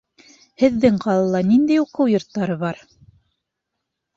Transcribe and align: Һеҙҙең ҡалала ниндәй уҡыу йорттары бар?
Һеҙҙең 0.61 0.95
ҡалала 1.03 1.41
ниндәй 1.49 1.77
уҡыу 1.83 2.09
йорттары 2.15 2.59
бар? 2.65 2.83